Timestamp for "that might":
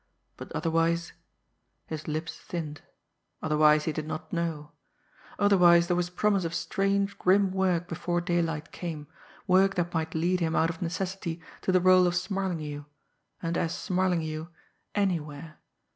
9.75-10.15